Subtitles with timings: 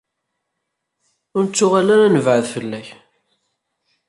[1.35, 2.87] Ur nettuɣal ara ad nebɛed fell-ak.